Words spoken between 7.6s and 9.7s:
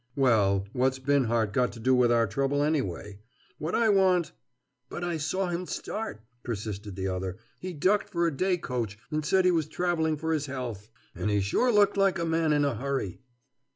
ducked for a day coach and said he was